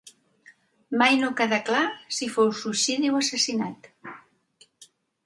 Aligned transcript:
Mai 1.01 1.17
no 1.19 1.27
quedà 1.41 1.59
clar 1.67 1.83
si 2.19 2.29
fou 2.37 2.49
suïcidi 2.63 3.13
o 3.17 3.21
assassinat. 3.21 3.91